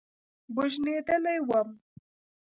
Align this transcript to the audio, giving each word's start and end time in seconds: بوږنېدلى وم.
بوږنېدلى 0.53 1.33
وم. 1.49 1.67